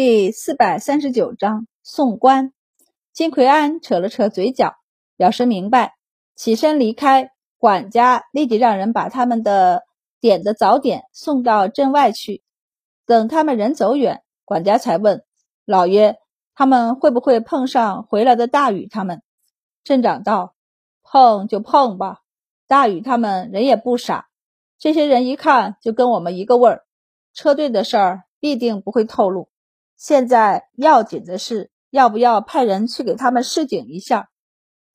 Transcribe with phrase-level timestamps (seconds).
[0.00, 2.52] 第四百三十九章送官。
[3.12, 4.76] 金奎安扯了扯嘴角，
[5.16, 5.96] 表示明白，
[6.36, 7.32] 起身离开。
[7.58, 9.82] 管家立即让人把他们的
[10.20, 12.44] 点的早点送到镇外去。
[13.06, 15.24] 等他们人走远，管家才问
[15.64, 16.18] 老爷
[16.54, 19.20] ：“他们会不会碰上回来的大禹他们？”
[19.82, 20.54] 镇长道
[21.02, 22.20] ：“碰就碰吧，
[22.68, 24.28] 大禹他们人也不傻，
[24.78, 26.84] 这些人一看就跟我们一个味儿，
[27.34, 29.48] 车队的事儿必定不会透露。”
[29.98, 34.30] 现在要紧的是，要不要派人去给他们示警一下？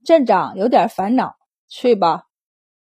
[0.06, 1.36] 镇长有点烦恼。
[1.68, 2.28] 去吧，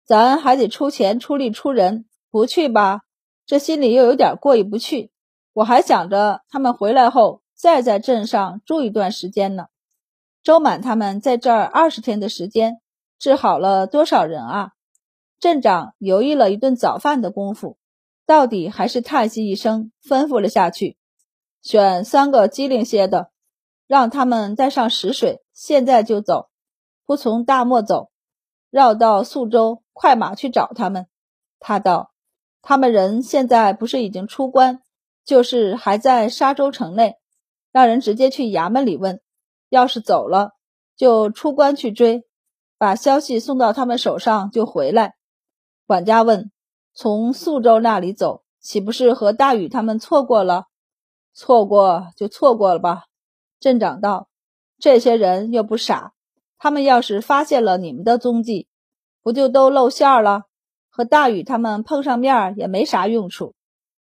[0.05, 2.05] 咱还得出钱出力出人。
[2.31, 3.03] 不去吧，
[3.47, 5.11] 这心里又有点过意不去。
[5.53, 9.67] 我还想着他们回来后再在镇上住一段时间呢。
[10.43, 12.81] 周满他们在这儿二十天的时间，
[13.19, 14.73] 治好了多少人啊？
[15.39, 17.79] 镇长犹豫了一顿早饭的功夫，
[18.27, 20.99] 到底还是叹息一声，吩咐了下去。
[21.63, 23.31] 选三个机灵些的，
[23.87, 26.49] 让他们带上食水，现在就走，
[27.05, 28.11] 不从大漠走，
[28.71, 31.07] 绕到宿州，快马去找他们。
[31.59, 32.13] 他道
[32.63, 34.81] ：“他们人现在不是已经出关，
[35.25, 37.19] 就是还在沙州城内，
[37.71, 39.21] 让人直接去衙门里问。
[39.69, 40.53] 要是走了，
[40.97, 42.25] 就出关去追，
[42.79, 45.17] 把消息送到他们手上就回来。”
[45.87, 46.51] 管家问
[46.95, 50.65] ：“从宿州那里走，岂不是和大禹他们错过了？”
[51.33, 53.05] 错过就错过了吧，
[53.59, 54.29] 镇长道
[54.79, 56.13] ：“这些人又不傻，
[56.59, 58.69] 他们要是发现了你们的踪迹，
[59.23, 60.45] 不就都露馅了？
[60.91, 63.55] 和大禹他们碰上面也没啥用处。”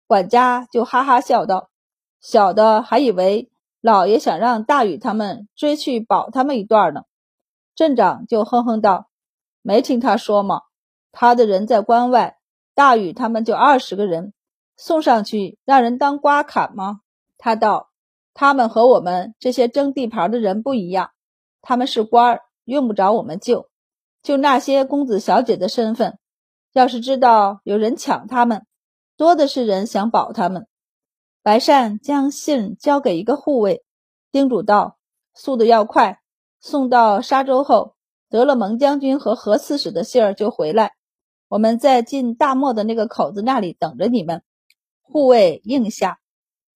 [0.07, 1.71] 管家就哈哈笑道
[2.21, 7.03] ：“小的还以为老爷想让大禹他们追去保他们一段呢。”
[7.75, 9.09] 镇长就哼哼道
[9.63, 10.63] ：“没听他说吗？
[11.13, 12.39] 他的人在关外，
[12.75, 14.33] 大禹他们就二十个人，
[14.85, 17.03] 送上去让人当瓜砍吗？”
[17.39, 17.91] 他道
[18.35, 21.11] ：“他们和我们这些争地盘的人不一样，
[21.61, 23.69] 他们是官儿，用不着我们救。
[24.25, 26.19] 就那些公子小姐的身份，
[26.73, 28.67] 要是知道有人抢他们，
[29.17, 30.67] 多的是人想保他们。”
[31.45, 33.85] 白善将信交给一个护卫，
[34.33, 34.99] 叮嘱道
[35.33, 36.21] ：“速度要快，
[36.61, 37.95] 送到沙州后，
[38.29, 40.93] 得了蒙将军和何刺史的信儿就回来。
[41.49, 44.43] 我们在进大漠的那个口子那里等着你们。”
[45.13, 46.21] 护卫应下。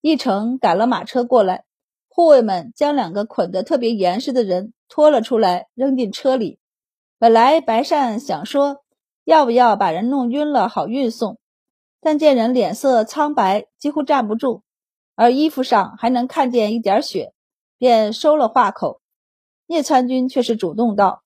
[0.02, 1.64] 一成赶了马车过来，
[2.08, 6.58] 护卫们将两个捆得特别严实的人拖了出来，扔进车里。
[7.18, 8.84] 本来白善想说
[9.24, 11.38] 要不要把人弄晕了好运送，
[12.00, 14.62] 但见人脸色苍白，几乎站不住，
[15.14, 17.32] 而衣服上还能看见一点血，
[17.78, 19.00] 便收了话口。
[19.66, 21.22] 聂参军却是主动道：“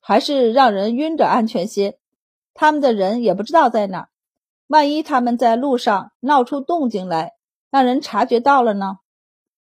[0.00, 1.98] 还是让人晕着安全些，
[2.54, 4.08] 他们的人也不知道在哪，
[4.66, 7.32] 万一他们在路上闹出动静来。”
[7.68, 8.98] 让人察觉到了呢。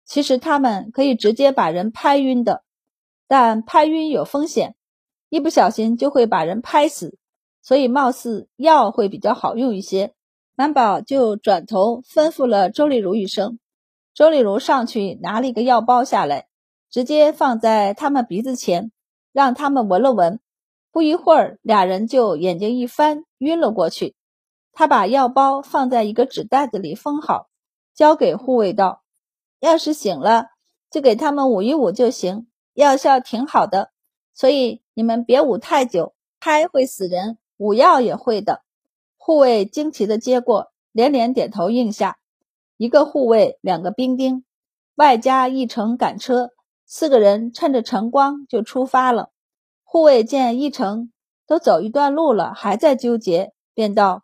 [0.05, 2.63] 其实他们可以直接把人拍晕的，
[3.27, 4.75] 但拍晕有风险，
[5.29, 7.17] 一不小心就会把人拍死。
[7.61, 10.13] 所以貌似药会比较好用一些。
[10.55, 13.59] 满宝就转头吩咐了周丽如一声，
[14.13, 16.47] 周丽如上去拿了一个药包下来，
[16.89, 18.91] 直接放在他们鼻子前，
[19.33, 20.39] 让他们闻了闻。
[20.91, 24.15] 不一会儿，俩人就眼睛一翻，晕了过去。
[24.77, 27.49] 他把药包放在一个纸袋子里封好。
[27.95, 29.01] 交给护卫道
[29.59, 30.49] ：“要是醒了，
[30.91, 32.45] 就给他们捂一捂就行。
[32.75, 33.89] 药效挺好的，
[34.35, 38.61] 所以你们别捂太久，拍会死人，捂药也会的。”
[39.17, 42.19] 护卫惊奇的接过，连连点头应下。
[42.77, 44.45] 一个护卫，两个兵丁，
[44.93, 46.51] 外加一乘赶车，
[46.85, 49.31] 四个人趁着晨光就出发了。
[49.83, 51.11] 护卫见一乘
[51.47, 54.21] 都走一段路了，还在纠结，便道：“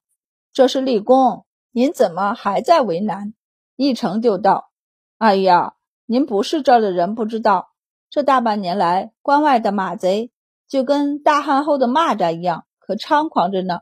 [0.53, 3.34] 这是立功，您怎么还在为难？”
[3.75, 4.69] 一成就道
[5.18, 5.74] ：“哎呀，
[6.06, 7.72] 您不是这儿的人，不知道。
[8.09, 10.31] 这大半年来，关外的马贼
[10.68, 13.80] 就跟大旱后的蚂蚱一样，可猖狂着呢。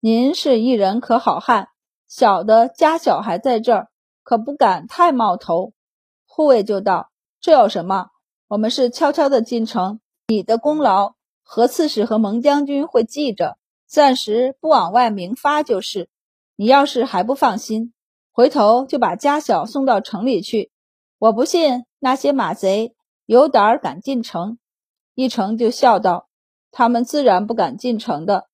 [0.00, 1.68] 您是一人可好汉，
[2.08, 3.88] 小的家小还在这儿，
[4.22, 5.74] 可不敢太冒头。”
[6.24, 8.08] 护卫就道：“这有什么？
[8.46, 13.57] 我们是悄悄的进城，你的功劳，何刺史和蒙将军会记着，
[13.88, 16.08] 暂时不往外明发就是。
[16.54, 17.92] 你要是还不放心。”
[18.30, 20.70] 回头就把家小送到城里去，
[21.18, 22.94] 我不信那些马贼
[23.26, 24.58] 有胆儿敢进城。
[25.14, 26.28] 一成就笑道
[26.70, 28.46] ：“他们自然不敢进城的，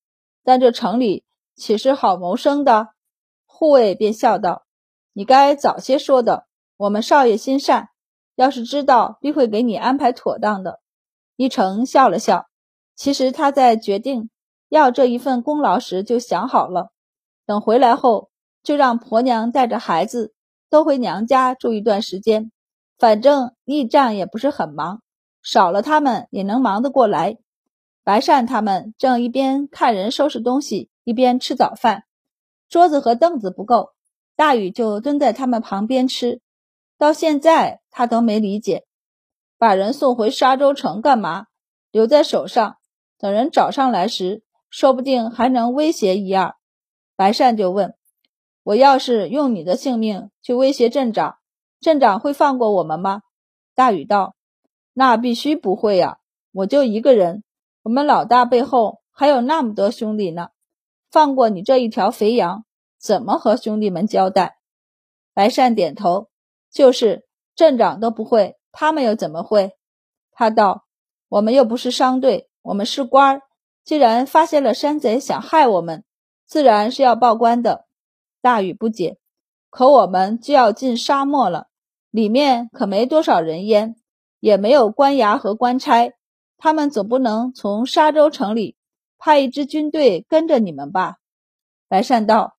[0.42, 2.94] 但这城里岂是好谋生的？”
[3.44, 4.64] 护卫便笑道
[5.12, 6.46] ：“你该早些说的。
[6.78, 7.90] 我们少爷心善，
[8.37, 10.80] 要是知道，必会给你安排妥当的。”
[11.37, 12.46] 一成笑了笑，
[12.94, 14.30] 其实他在决定
[14.69, 16.90] 要这一份功劳时就想好了，
[17.46, 18.31] 等回来后。
[18.62, 20.32] 就让婆娘带着孩子
[20.70, 22.50] 都回娘家住一段时间，
[22.96, 25.02] 反正驿站也不是很忙，
[25.43, 27.37] 少了他们也能忙得过来。
[28.02, 32.05] 白善他们正一边看人收拾东西，一边吃早饭。
[32.70, 33.90] 桌子和凳子不够，
[34.34, 36.40] 大禹就蹲在他们旁边吃。
[36.96, 38.87] 到现在他都没理解，
[39.58, 41.49] 把人送回沙洲城干嘛？
[41.90, 42.78] 留在手上，
[43.19, 44.43] 等人找上来时，
[44.76, 46.56] 说不定还能威胁一二。
[47.15, 47.94] 白善就问。
[48.65, 51.37] 我要是用你的性命去威胁镇长，
[51.79, 53.23] 镇长会放过我们吗？
[53.76, 54.35] 大禹道
[54.93, 56.19] ：“那必须不会呀！
[56.50, 57.44] 我就一个人，
[57.85, 60.49] 我们老大背后还有那么多兄弟呢，
[61.09, 62.65] 放过你这一条肥羊，
[62.99, 64.56] 怎么和兄弟们交代？”
[65.32, 66.31] 白善点头
[66.73, 67.25] ：“就是
[67.55, 69.76] 镇长都不会，他们又怎么会？”
[70.32, 70.85] 他道
[71.31, 73.43] ：“我们又不是商队，我们是官儿，
[73.84, 76.04] 既然发现了山贼想害我们，
[76.46, 77.86] 自然是要报官的。”
[78.40, 79.19] 大禹不解，
[79.70, 81.69] 可我们就要进沙漠了，
[82.10, 83.96] 里面可没多少人烟，
[84.40, 86.12] 也没有官衙和官差，
[86.58, 88.76] 他们总不能从沙洲城里
[89.19, 91.16] 派一支军队跟着你们吧？
[91.88, 92.56] 白善道：“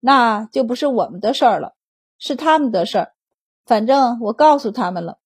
[0.00, 1.74] 那就不是我们的事儿了，
[2.18, 3.12] 是他们的事儿。
[3.66, 5.18] 反正我告诉他们了，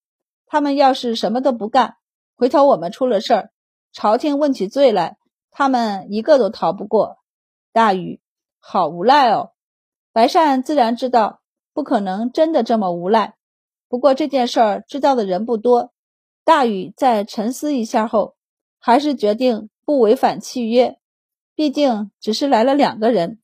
[0.46, 1.96] 他们要是什么都不干，
[2.34, 3.50] 回头我们出了事儿，
[3.92, 5.16] 朝廷问起罪来，
[5.52, 7.18] 他们一个都逃不过。”
[7.72, 8.20] 大禹，
[8.58, 9.52] 好无赖哦！
[10.12, 11.40] 白善自然知道
[11.72, 13.36] 不可能真的这么无赖，
[13.88, 15.92] 不过这件事儿知道的人不多。
[16.44, 18.34] 大禹在沉思一下后，
[18.78, 20.98] 还是决定不违反契约。
[21.54, 23.40] 毕竟只是来了两个人，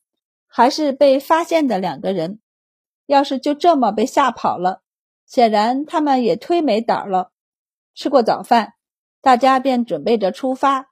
[0.46, 2.40] 还是被发现的两个人。
[3.06, 4.82] 要是就这么被吓跑了，
[5.25, 7.31] 显然他们也忒没胆了。
[7.94, 8.75] 吃过早饭，
[9.22, 10.90] 大家便准备着出发。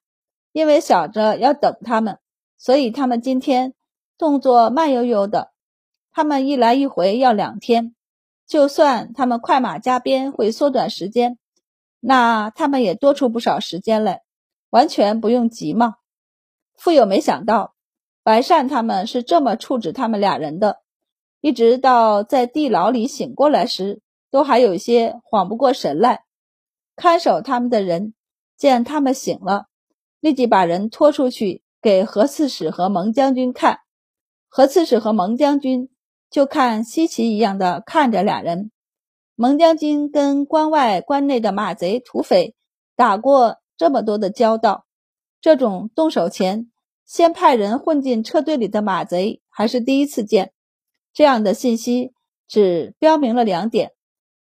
[0.57, 2.19] 因为想着要等他们，
[2.57, 3.75] 所以他们今天
[4.17, 5.53] 动作慢悠悠的。
[6.13, 7.95] 他们一来一回要两天，
[8.47, 11.39] 就算他们快马加鞭会缩短时间，
[12.01, 14.23] 那他们也多出不少时间来，
[14.71, 15.97] 完全不用急嘛。
[16.75, 17.75] 富有没想到，
[18.23, 20.79] 白善他们是这么处置他们俩人的，
[21.43, 24.01] 一直到在地牢里醒过来时，
[24.31, 26.25] 都还有些缓不过神来。
[26.97, 28.15] 看守他们的人
[28.57, 29.67] 见他们醒了，
[30.27, 33.79] 立即把人拖出去给何刺史和蒙将军看。
[34.49, 35.89] 何刺史和蒙将军。
[36.29, 38.73] 就看稀奇一样的看着俩人，
[39.37, 42.57] 蒙将军跟关外关内的马贼土匪
[42.97, 44.87] 打过这么多的交道，
[45.41, 46.69] 这种动手前
[47.07, 50.53] 先派人混进车队里的马贼还是第一次见。
[51.15, 52.13] 这样的信息
[52.49, 53.93] 只标明了两点：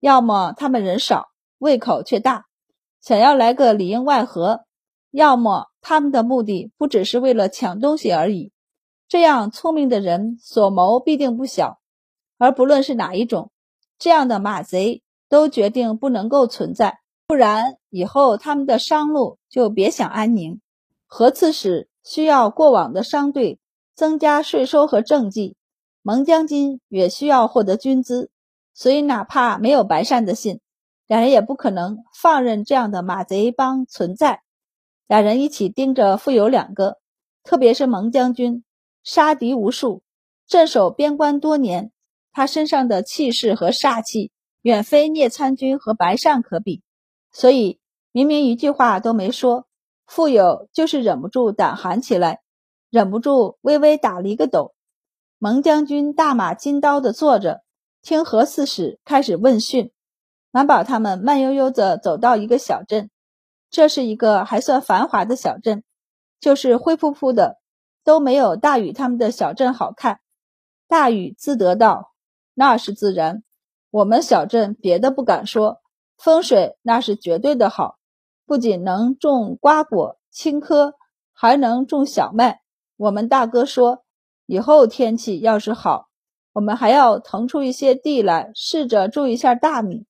[0.01, 1.29] 要么他们人少，
[1.59, 2.47] 胃口却大，
[3.01, 4.65] 想要来个里应外合；
[5.11, 8.51] 要么他们的目的不只是为了抢东西而已。
[9.07, 11.79] 这样聪明的人所谋必定不小，
[12.37, 13.51] 而不论是哪一种，
[13.97, 20.61] 这样的马贼都决定不能够存在，不然以后他们的商路就别想安宁。
[21.07, 23.59] 何刺史需要过往的商队
[23.95, 25.55] 增加税收和政绩，
[26.03, 28.29] 蒙将军也需要获得军资，
[28.75, 30.59] 所以哪怕没有白善的信，
[31.07, 34.43] 两人也不可能放任这样的马贼帮存在。
[35.09, 36.99] 俩人一起盯着富有两个，
[37.43, 38.63] 特别是蒙将军。
[39.03, 40.03] 杀敌无数，
[40.45, 41.91] 镇守边关多年，
[42.31, 44.29] 他身上的气势和煞气
[44.61, 46.83] 远非聂参军和白善可比。
[47.31, 47.79] 所以
[48.11, 49.65] 明明一句话都没说，
[50.05, 52.41] 富有就是忍不住胆寒起来，
[52.91, 54.75] 忍不住微微打了一个抖。
[55.39, 57.61] 蒙将军大马金刀的坐着，
[58.03, 59.91] 听何刺史开始问讯。
[60.51, 63.09] 满宝他们慢悠悠地走到一个小镇，
[63.69, 65.83] 这是一个还算繁华的小镇，
[66.39, 67.59] 就是灰扑扑的。
[68.01, 70.21] 都没有大禹他们的小镇好看。
[70.87, 72.13] 大禹自得道
[72.55, 73.43] ：“那是自然。
[73.91, 75.81] 我们小镇别的不敢说，
[76.17, 77.97] 风水那是绝对的好，
[78.47, 80.93] 不仅能种瓜果青稞，
[81.33, 82.61] 还能种小麦。
[82.97, 84.03] 我们大哥说，
[84.47, 86.07] 以后天气要是好，
[86.53, 90.07] 我们还要腾出一些地来，试着种一下大米。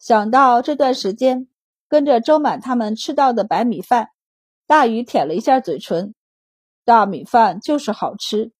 [0.00, 1.46] 想到这段时间
[1.88, 4.10] 跟着周满他们吃到的白米饭，
[4.66, 6.14] 大禹舔了一下嘴唇。”
[6.84, 8.52] 大米饭就是好吃，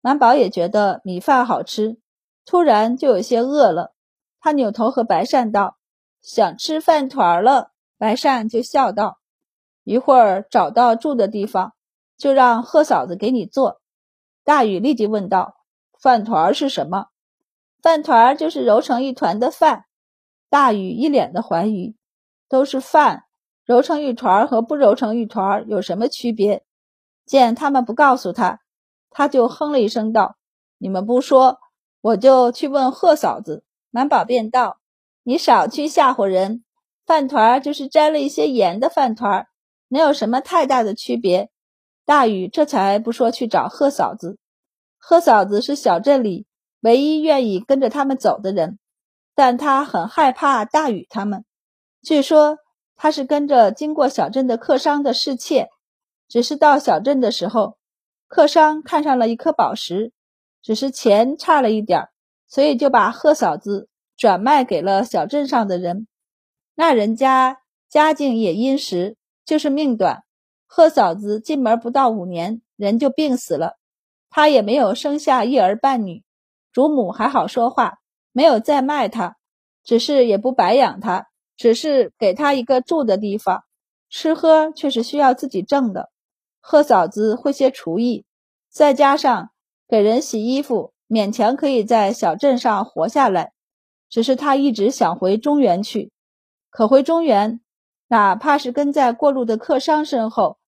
[0.00, 1.98] 满宝也觉得米饭好吃，
[2.46, 3.92] 突然就有些饿了。
[4.40, 5.76] 他扭头和白善道
[6.22, 9.18] ：“想吃饭团了。”白善就笑道
[9.84, 11.74] ：“一会儿找到住的地方，
[12.16, 13.82] 就让贺嫂子给你做。”
[14.44, 15.56] 大禹立即问道
[16.00, 17.06] ：“饭团是什么
[17.82, 19.84] ？”“饭团就是揉成一团的饭。”
[20.48, 21.96] 大禹一脸的怀疑
[22.48, 23.24] ：“都是饭，
[23.64, 26.64] 揉成一团和不揉成一团有什么区别？”
[27.26, 28.60] 见他们不告诉他，
[29.10, 30.36] 他就哼了一声道
[30.78, 31.58] ：“你们不说，
[32.00, 33.64] 我就去问贺嫂子。
[33.90, 34.78] 满宝便道
[35.24, 36.64] ：“你少去吓唬人，
[37.04, 39.46] 饭团就是沾了一些盐的饭团，
[39.88, 41.50] 能有什么太大的区别？”
[42.06, 44.38] 大禹这才不说去找贺嫂子。
[44.96, 46.46] 贺嫂子是小镇里
[46.80, 48.78] 唯一愿意跟着他们走的人，
[49.34, 51.44] 但他很害怕大禹他们。
[52.02, 52.58] 据说
[52.96, 55.68] 他是跟着经过小镇的客商的侍妾，
[56.28, 57.76] 只是到小镇的时候，
[58.26, 60.12] 客商看上了一颗宝石，
[60.62, 62.08] 只是钱差了一点儿。
[62.50, 66.06] 所以就把贺嫂子转卖给了小镇上的人，
[66.74, 67.58] 那人家
[67.90, 70.24] 家境也殷实，就是命短。
[70.66, 73.76] 贺嫂子进门不到五年，人就病死了，
[74.30, 76.24] 她也没有生下一儿半女，
[76.72, 77.98] 主母还好说话，
[78.32, 79.36] 没有再卖她，
[79.84, 81.27] 只是也不白养她，
[81.58, 83.64] 只是给他一个住的地方，
[84.08, 86.08] 吃喝却是需要自己挣的。
[86.60, 88.24] 贺嫂子会些厨艺，
[88.70, 89.50] 再加上
[89.86, 90.94] 给人洗衣服。
[91.08, 93.52] 勉强可以在小镇上活下来，
[94.10, 96.12] 只是他一直想回中原去。
[96.68, 97.60] 可回中原，
[98.08, 100.58] 哪怕是跟在过路的客商身后，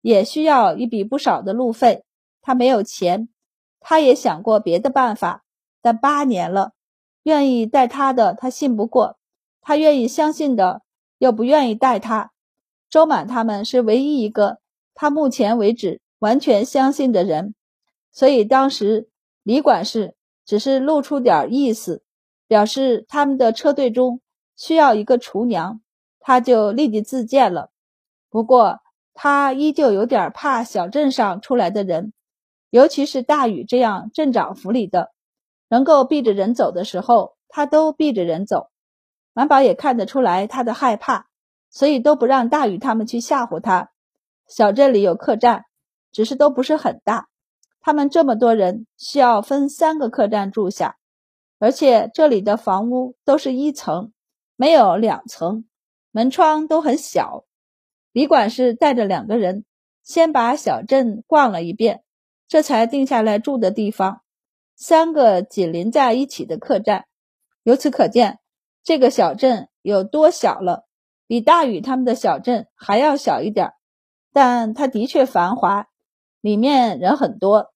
[0.00, 2.04] 也需要一笔不少的路费。
[2.40, 3.28] 他没有钱，
[3.80, 5.42] 他也想过别的办法，
[5.82, 6.70] 但八年了，
[7.24, 9.17] 愿意带他的他信不过，
[9.60, 10.82] 他愿意相信的
[11.18, 12.32] 又不愿意带他。
[12.88, 14.58] 周满他们是唯一一个
[14.94, 17.54] 他目前为止完全相信的人，
[18.10, 19.08] 所以当时。
[19.44, 22.02] 李管事只是露出点意思，
[22.46, 24.20] 表示他们的车队中
[24.54, 25.80] 需要一个厨娘，
[26.20, 27.70] 他就立即自荐了。
[28.28, 28.80] 不过
[29.14, 32.12] 他依旧有点怕小镇上出来的人，
[32.68, 35.12] 尤其是大禹这样镇长府里的，
[35.70, 38.68] 能够避着人走的时候，他都避着人走。
[39.38, 41.28] 满宝也看得出来他的害怕，
[41.70, 43.92] 所以都不让大禹他们去吓唬他。
[44.48, 45.66] 小镇里有客栈，
[46.10, 47.28] 只是都不是很大。
[47.78, 50.96] 他们这么多人，需要分三个客栈住下，
[51.60, 54.12] 而且这里的房屋都是一层，
[54.56, 55.66] 没有两层，
[56.10, 57.44] 门窗都很小。
[58.10, 59.64] 李管事带着两个人，
[60.02, 62.02] 先把小镇逛了一遍，
[62.48, 64.22] 这才定下来住的地方。
[64.74, 67.04] 三个紧邻在一起的客栈，
[67.62, 68.40] 由此可见
[68.88, 70.86] 这个小镇有多小了，
[71.26, 73.74] 比大禹他们的小镇还要小一点，
[74.32, 75.88] 但它的确繁华。
[76.40, 77.74] 里面人很多，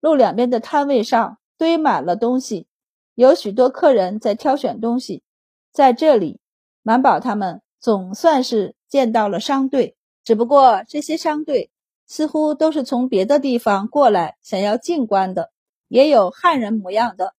[0.00, 2.66] 路两边的摊位上堆满了东西，
[3.14, 5.22] 有许多客人在挑选东西。
[5.70, 6.40] 在这里，
[6.82, 11.70] 满宝他们总算是见到了商队，只不过这些商队
[12.06, 15.50] 似乎都是从别的地方过来，想要进关的，
[15.88, 17.34] 也有汉人模样的，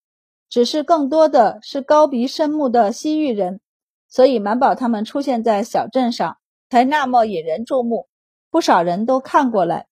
[0.49, 3.59] 只是更多的是高鼻深目的西域人。
[4.07, 6.37] 所以满宝他们出现在小镇上，
[6.69, 8.07] 才那么引人注目，
[8.49, 9.87] 不少人都看过来。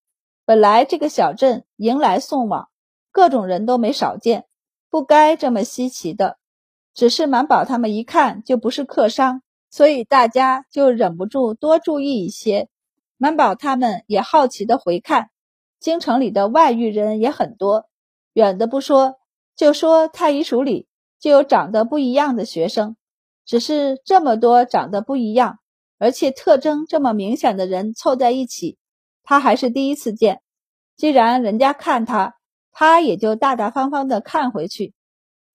[0.46, 2.70] 本来这个小镇迎来送往，
[3.12, 4.46] 各种人都没少见，
[4.90, 6.38] 不该这么稀奇的。
[6.94, 12.70] 只是满宝他们一看就不是客商，所以大家就忍不住多注意一些。
[13.18, 15.30] 满宝他们也好奇的回看，
[15.80, 17.90] 京城里的外域人也很多，
[18.34, 19.16] 远的不说，
[19.56, 20.88] 就说太医署里
[21.20, 22.96] 就有长得不一样的学生。
[23.46, 25.60] 只是这么多长得不一样，
[26.00, 28.78] 而且特征这么明显的人凑在一起。
[29.22, 30.42] 他还是第一次见，
[30.96, 32.36] 既然人家看他，
[32.72, 34.94] 他也就大大方方的看回去。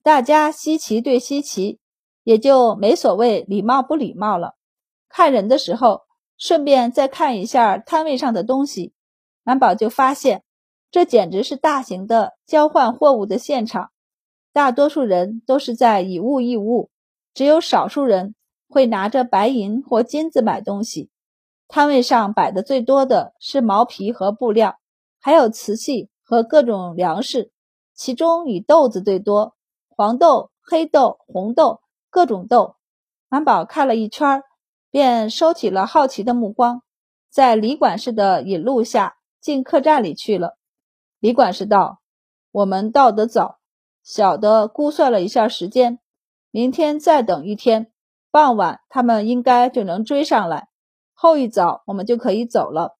[0.02, 1.78] 大家稀奇对稀奇，
[2.24, 4.54] 也就没所谓礼貌不礼貌了。
[5.08, 6.02] 看人的时候，
[6.36, 8.92] 顺便再看一下摊位上的东西，
[9.42, 10.44] 满宝就发现，
[10.90, 13.90] 这简直是大型的交换货物的现场。
[14.52, 16.90] 大多数人都是在以物易物，
[17.34, 18.34] 只有少数人
[18.68, 21.10] 会拿着白银或金子买东西。
[21.68, 24.78] 摊位上摆的最多的是毛皮和布料，
[25.20, 27.52] 还有瓷器和各种粮食，
[27.94, 29.54] 其中以豆子最多，
[29.88, 31.80] 黄豆、黑豆、红豆，
[32.10, 32.76] 各种豆。
[33.28, 34.42] 安宝看了一圈，
[34.90, 36.82] 便收起了好奇的目光，
[37.30, 40.57] 在李管事的引路下进客栈里去了。
[41.20, 42.00] 李管事道
[42.52, 43.58] ：“我们到得早，
[44.02, 45.98] 小的估算了一下时间，
[46.50, 47.92] 明天再等一天，
[48.30, 50.68] 傍晚他们应该就能追上来。”
[51.12, 52.96] 后一早，我们就可以走了。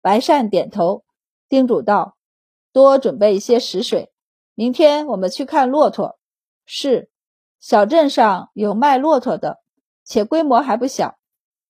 [0.00, 1.04] 白善点头，
[1.48, 2.16] 叮嘱道
[2.72, 4.12] ：“多准备一些食水，
[4.54, 6.18] 明天我们去看骆驼。
[6.66, 7.10] 是，
[7.60, 9.60] 小镇上有卖骆驼的，
[10.04, 11.16] 且规模还不小。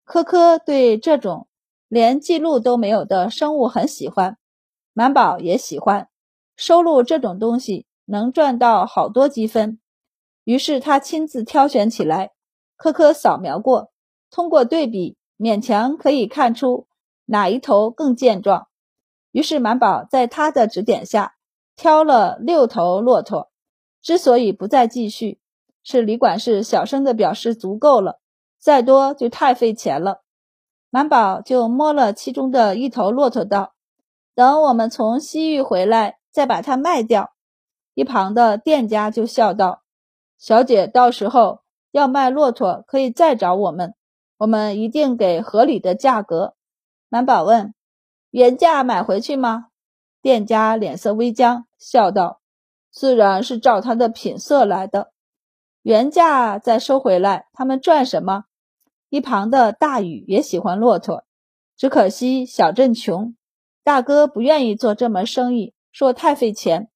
[0.05, 1.47] 科科对这种
[1.89, 4.39] 连记录都没有的生物很喜欢，
[4.93, 6.09] 满宝也喜欢。
[6.57, 9.81] 收录这种东西能赚到好多积分，
[10.45, 12.33] 于是他亲自挑选起来。
[12.77, 13.93] 科科扫描过，
[14.31, 16.87] 通过对比。”勉强可以看出
[17.25, 18.69] 哪一头更健壮，
[19.33, 21.35] 于是满宝在他的指点下
[21.75, 23.51] 挑了六头骆驼，
[24.03, 25.41] 之所以不再继续，
[25.83, 28.21] 是李管事小声的表示足够了，
[28.61, 30.23] 再多就太费钱了。
[30.91, 33.75] 满宝就摸了其中的一头骆驼，道
[34.35, 37.33] ：“等我们从西域回来，再把它卖掉。”
[37.95, 39.83] 一旁的店家就笑道
[40.39, 41.61] ：“小姐到时候
[41.91, 43.95] 要卖骆驼，可以再找我们，
[44.39, 46.55] 我们一定给合理的价格。”
[47.11, 47.75] 满宝问
[48.31, 49.67] ：“原价买回去吗？”
[50.23, 52.41] 店家脸色微僵，笑道
[52.91, 55.13] ：“自然是照他的品色来的，
[55.83, 58.45] 原价再收回来，他们赚什么？”
[59.11, 61.25] 一旁的大禹也喜欢骆驼，
[61.77, 63.37] 只可惜小镇穷，
[63.85, 66.89] 大哥不愿意做这门生意，说太费钱，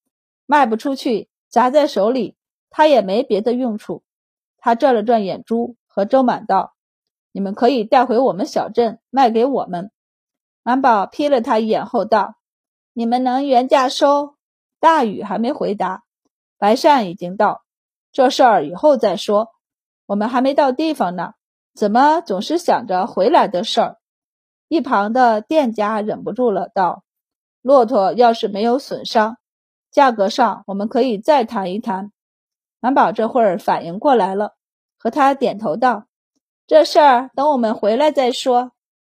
[0.46, 2.36] 卖不出去，砸在手里，
[2.70, 4.04] 他也没别的用处。
[4.58, 6.74] 他转了转眼珠，和周满道
[7.32, 9.90] ：“你们可以带回我们小镇，卖给我们。”
[10.62, 12.36] 满宝瞥了他一眼后道
[12.92, 14.36] ：“你们能原价收？”
[14.78, 16.04] 大雨还没回答，
[16.58, 17.62] 白善已经到，
[18.12, 19.50] 这事儿以后再说，
[20.06, 21.32] 我们还没到地方呢。
[21.74, 23.98] 怎么总是想着回来的事儿？
[24.68, 27.04] 一旁的店家忍不住了，道
[27.62, 29.38] ：“骆驼要是没有损伤，
[29.90, 32.12] 价格上我们可以再谈一谈。”
[32.80, 34.54] 满宝这会儿反应过来了，
[34.98, 36.06] 和他点头道
[36.66, 38.72] ：“这事儿等我们回来再说。”